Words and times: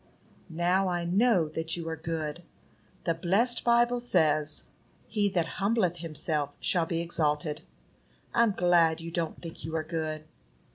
"Now 0.49 0.87
I 0.87 1.05
know 1.05 1.47
that 1.49 1.77
you 1.77 1.87
are 1.87 1.95
good. 1.95 2.41
The 3.03 3.13
blessed 3.13 3.63
Bible 3.63 3.99
says, 3.99 4.63
'He 5.07 5.29
that 5.29 5.59
humbleth 5.61 5.97
himself 5.99 6.57
shall 6.59 6.87
be 6.87 7.01
exalted.' 7.01 7.61
I'm 8.33 8.53
glad 8.53 8.99
you 8.99 9.11
don't 9.11 9.39
think 9.39 9.63
you 9.63 9.75
are 9.75 9.83
good." 9.83 10.23